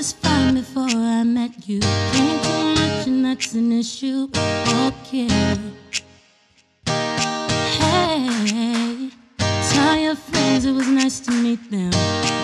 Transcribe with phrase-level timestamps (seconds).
[0.00, 1.78] time before I met you.
[2.14, 4.28] Ain't too much, and that's an issue.
[4.86, 5.28] Okay.
[7.76, 9.10] Hey,
[9.70, 11.90] tell your friends it was nice to meet them.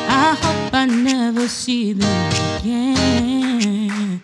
[0.08, 4.20] I hope I never see them again.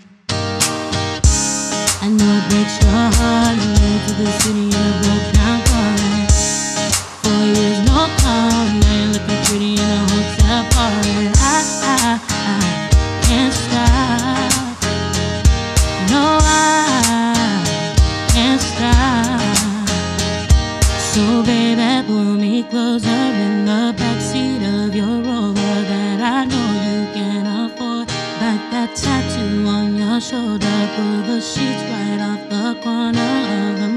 [2.04, 5.58] I know it breaks your heart to move to the city in a broke down
[5.68, 5.96] car.
[7.22, 8.61] Four years, no call,
[21.12, 27.00] So, baby, pull me closer in the backseat of your Rover that I know you
[27.12, 28.08] can afford.
[28.40, 33.91] Like that tattoo on your shoulder, pull the sheets right off the corner of the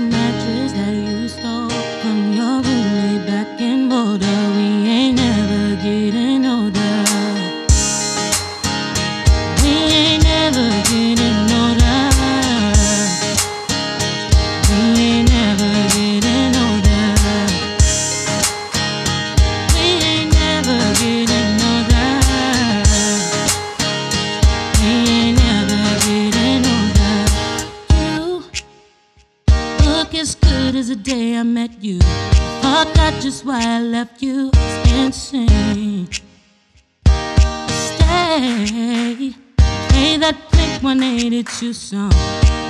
[30.20, 32.00] as good as the day I met you.
[32.02, 34.50] I forgot just why I left you.
[34.54, 36.08] It's insane.
[37.68, 39.34] Stay.
[39.90, 42.12] Play that Blink 182 song.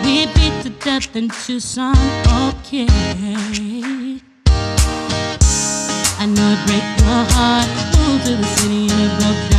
[0.04, 1.96] We beat to death in Tucson.
[2.50, 2.88] Okay.
[6.18, 7.70] I know it break your heart.
[7.98, 9.55] Move to the city in a broke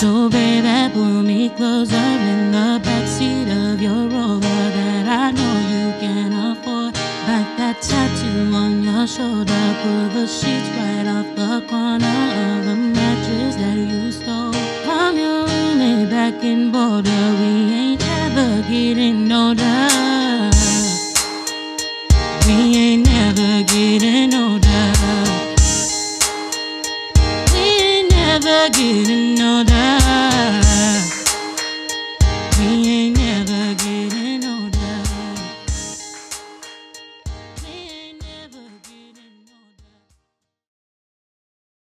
[0.00, 5.86] So, baby, pull me closer in the backseat of your Rover that I know you
[6.00, 6.94] can afford.
[7.28, 12.76] Like that tattoo on your shoulder, pull the sheets right off the corner of the
[12.76, 14.52] mattress that you stole
[14.84, 17.24] from your roommate back in Boulder.
[17.40, 19.88] We ain't ever getting older.
[22.46, 24.92] We ain't never getting older.
[27.54, 29.33] We ain't never getting